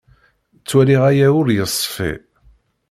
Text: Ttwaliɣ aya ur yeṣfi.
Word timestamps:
Ttwaliɣ 0.61 1.01
aya 1.09 1.27
ur 1.39 1.47
yeṣfi. 1.55 2.11